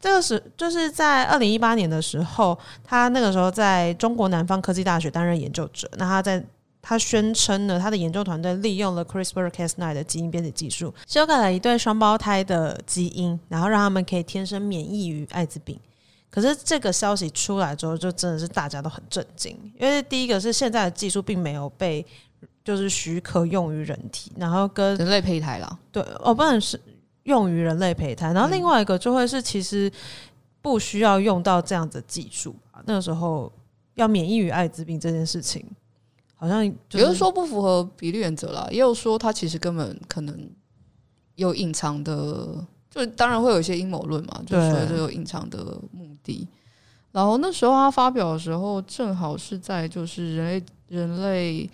[0.00, 5.88] 这个是就是在二零一八年的时候，他那个时候在中国南方科技大学担任研究者。
[5.98, 6.42] 那他在
[6.80, 15.78] 他宣称呢，他的研究团队利用了 CRISPR-Cas9 的基因编辑技术，修改了一对双胞胎的基因，然后让他们可以天生免疫于艾滋病。
[16.30, 22.06] 可是这个消息出来之后，就真的是大家都很震惊，因为第一个是现在的技术并没有被
[22.64, 25.78] 就是许可用于人体，然后跟人类胚胎了。
[25.90, 26.80] 对，哦，不能是。
[27.24, 29.92] 用于人类胚胎，然后另外一个就会是其实
[30.62, 32.82] 不需要用到这样子的技术吧。
[32.86, 33.52] 那个时候
[33.94, 35.62] 要免疫于艾滋病这件事情，
[36.34, 40.50] 好像有人说不符合比例原则啦，也有说他其实根本可能
[41.34, 45.78] 有隐藏的，就当然会有一些阴谋论嘛，就是说这有隐藏的
[47.12, 51.70] 然后那时候他发表的时候，正好是在就是人类人类。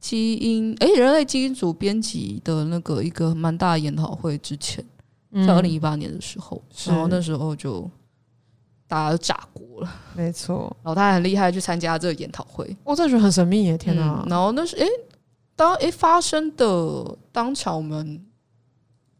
[0.00, 4.82] 基因诶，人类基因组编辑的那个一个蛮大的研讨会之前，
[5.46, 7.82] 在二零一八年的时候，然后那时候就
[8.88, 10.74] 大家都炸锅了，没错。
[10.82, 13.76] 然后他还很厉害，去参加这个研讨会，我真的觉得很神秘耶！
[13.76, 14.24] 天哪！
[14.26, 14.86] 然后那是诶，
[15.54, 18.24] 当诶发生的当场，我们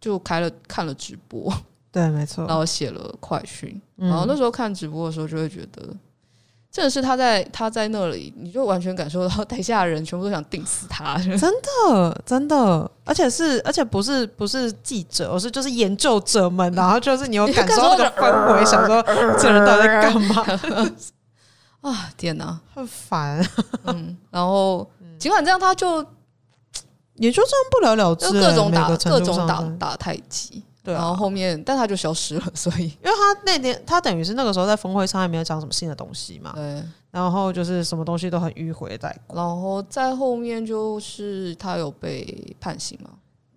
[0.00, 1.52] 就开了看了直播，
[1.92, 2.46] 对，没错。
[2.46, 5.82] 然后写了快讯，然后那时候看直播的时候，就会觉得。
[6.72, 19.02] 真的是他在他在那里，你就完全感受到 台下的人全部都想定死他， 真的真的，而且是而且不是不是记者，而是就是研究者们，然后就是你有感受那个氛围，想说
[19.36, 20.46] 这人到底在干嘛？
[21.90, 23.44] 啊天哪，很烦。
[23.86, 24.88] 嗯，然后
[25.18, 26.06] 尽管这样，他就
[27.16, 30.62] 也就这样不了了之，各种打各种打打太极。
[30.82, 43.10] 对、啊，然后后面，但他就消失了，所以， 因为他那天他等于是那个时候在峰会上也没有讲什么新的东西嘛，对，然后就是什么东西都很迂回在，然后在后面就是他有被判刑嘛，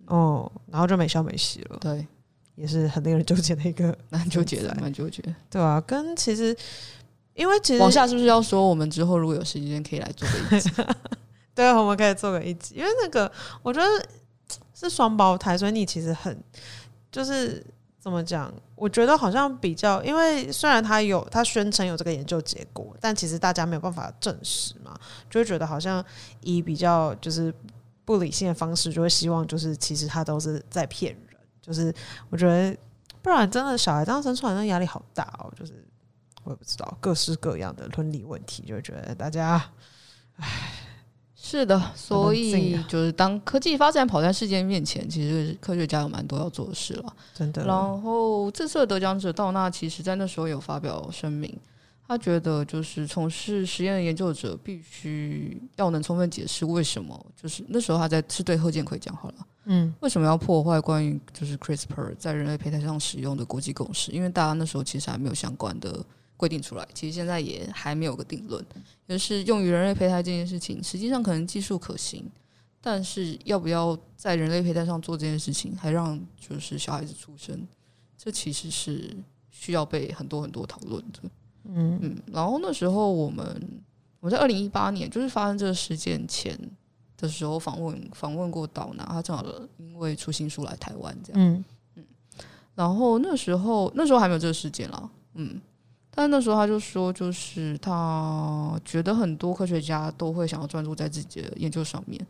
[0.06, 2.06] 哦，然后就没消没息了，对，
[2.56, 6.54] 也是很令人纠结的一个， 蛮纠结的，蛮纠结，对啊，跟其实，
[7.32, 10.70] 因为其实往下是不是要说我们之后如果有时间可以来做个一集？
[11.54, 13.30] 对，我们可以做个一集，因为那个
[13.62, 13.86] 我觉得
[14.74, 16.38] 是双胞胎，所以你其实很。
[17.14, 17.64] 就是
[18.00, 18.52] 怎么讲？
[18.74, 24.98] 我觉得好像比较，因为虽然他有他宣称有这个研究结果，但其实大家没有办法证实嘛，
[25.30, 26.04] 就会觉得好像
[26.40, 27.54] 以比较就是
[28.04, 31.38] 不理性的方式，就会希望就是其实他都是在骗人。
[31.62, 31.94] 就是
[32.30, 32.76] 我觉得
[33.22, 35.50] 不然真的小孩这样生出来，那压力好大哦。
[35.56, 35.72] 就是
[36.42, 39.70] 我也不知道各式各样的伦理问题，就觉得大家
[40.38, 40.83] 唉。
[41.46, 47.66] 是的，所以就是当科技发展跑在世界面前，其实科学家有蛮多要做的事了，真的。
[47.66, 51.54] 然后这次的得奖者道纳，其实在那时候有发表声明，
[52.08, 59.34] 他觉得就是从事实验的研究者必须要能充分解释为什么，就是那时候他在是对贺建奎讲好了，
[59.66, 64.10] 嗯，为什么要破坏关于就是 CRISPR 在人类胚胎上使用的国际共识？
[64.12, 66.02] 因为大家那时候其实还没有相关的。
[66.36, 68.64] 规定出来，其实现在也还没有个定论。
[69.06, 72.24] 就是用于人类胚胎这件事情，实际上可能技术可行，
[72.80, 77.66] 但是要不要在人类胚胎上做这件事情，还让就是小孩子出生，
[78.16, 79.14] 这其实是
[79.50, 81.20] 需要被很多很多讨论的。
[81.64, 82.16] 嗯嗯。
[82.32, 83.62] 然后那时候我们
[84.20, 86.58] 我在二零一八年，就是发生这个事件前
[87.16, 89.44] 的时候，访问访问过道纳，他正好
[89.76, 91.40] 因为出新书来台湾这样。
[91.40, 91.64] 嗯
[91.96, 92.04] 嗯。
[92.74, 95.10] 然后那时候那时候还没有这个事件了。
[95.34, 95.60] 嗯。
[96.14, 102.24] 但那时候他就说，就是他觉得很多科学家都会想要专注在自己的研究上面，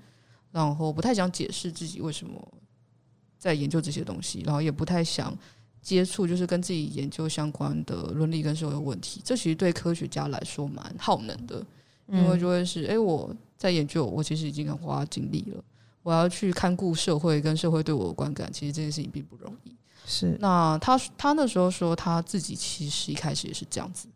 [0.50, 2.40] 然后不太想解释自己为什么
[3.38, 5.36] 在研究这些东西，然后也不太想
[5.82, 9.20] 接触就是跟自己研究相关的伦理跟社会问题。
[9.22, 11.62] 这其实对科学家来说蛮耗能的，
[12.08, 15.62] 因为就会是，诶，我在研究，我其实已经很花精力了，
[16.04, 19.74] 我要去看顾社会跟社会对我的观感，其实这件事情并不容易。
[20.06, 24.06] 是，那他他那时候说他自己其实一开始也是这样子，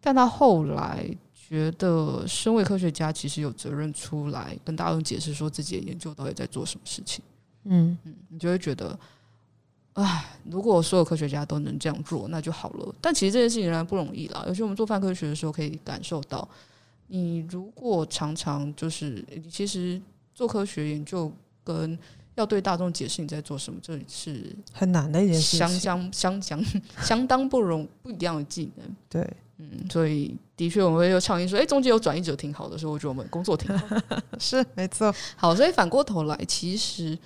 [0.00, 1.04] 但他后来
[1.34, 7.22] 觉得身为科学家其实有责任出来跟大众解释说自己的研究到底在做什么事情。
[7.64, 8.96] 嗯嗯，你就会觉得，
[9.94, 12.94] 唉，如果所有科学家都能这样做，那就好了。
[13.00, 16.48] 但其实这件事情仍然不容易啦，尤其我们做泛科学的时候可以感受到，
[17.08, 20.00] 你如果常常就是其实
[20.34, 21.32] 做科学研究
[21.62, 21.98] 跟
[22.34, 26.64] 要对大众解释你在做什么，这是很难的一件事情，相相相相
[27.00, 28.84] 相当不容不一样的技能。
[29.08, 29.24] 对，
[29.58, 33.96] 嗯，所以的确我们会有倡议说，哎，中间有转移者挺好的，所以我觉得我们工作挺好。
[34.40, 35.14] 是没错。
[35.36, 37.16] 好，所以反过头来，其实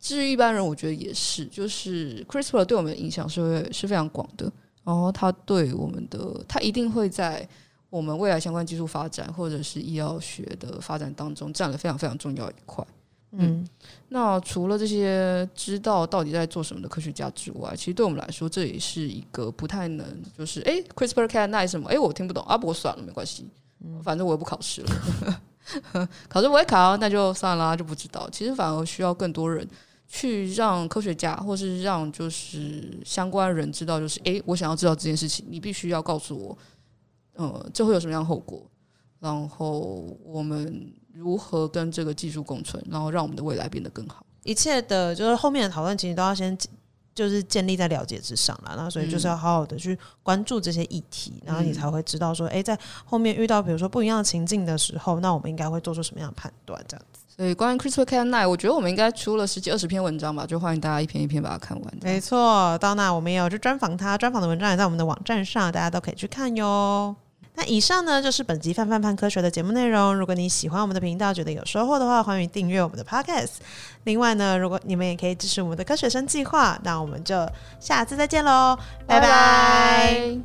[0.00, 4.52] 至于一般人，我觉得也是，就是 CRISPR 对我们的影响是会是非常广的。
[4.82, 7.48] 然后它对我们的，它一定会在
[7.90, 12.84] 我们未来相关技术发展或者是医药学的发展当中占了非常非常重要一块。
[13.38, 13.66] 嗯，
[14.08, 20.06] 那除了这些知道到底在做什么的科学家之外，其实对我们来说，这也是一个不太能
[20.38, 23.46] 就是哎，CRISPR-Cas9 什么哎，我听不懂啊，不过算了，没关系，
[24.02, 28.30] 反正我也不考试了， 考试我也考，那就算了，就不知道。
[28.30, 29.68] 其实反而需要更多人
[30.08, 36.56] 去让科学家，或是让就是相关人知道，就是哎，我想要知道这件事情，你必须要告诉我，
[37.36, 38.62] 呃，这会有什么样的后果，
[39.20, 40.92] 然后我们。
[41.18, 44.22] 如何跟这个技术共存，然后让我们的未来变得更好？
[44.42, 46.54] 一切的，就是后面的讨论，其实都要先
[47.14, 48.74] 就是建立在了解之上了。
[48.76, 56.78] 那所以就是要好好的去关注这些议题，嗯、然后你才会知道说，哎，在后面遇到比如说不一样的情境的时候，那我们应该会做出什么样的判断？
[56.86, 57.20] 这样子。
[57.34, 61.94] 所以关于 CRISPR-Cas9，我觉得我们应该出了十几二十篇文章吧，就欢迎大家一篇一篇把它看完。
[62.02, 67.16] 没错，到那我们也有去专访他，专访的文章也在我们的网站上，大家都可以去看哟。
[67.58, 70.14] 那以上呢，就是本集范范范科学的节目内容。
[70.14, 73.52] 如果你喜欢我们的频道，觉得有收获的话，欢迎订阅我们的 Podcast。
[74.04, 77.48] 另外呢，如果你们也可以支持我们的科学生计划，那我们就
[77.80, 80.38] 下次再见喽，拜拜。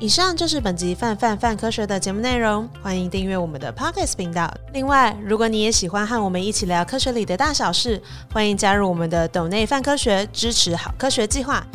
[0.00, 4.48] 以上就是本集范范范科学的节目内容，欢迎订阅我们的 Podcast 频道。
[4.72, 8.00] 另外，如果你也喜欢和我们一起聊科学里的大小事，
[8.32, 11.66] 欢迎加入我们的斗内范科学，支持好科学计划。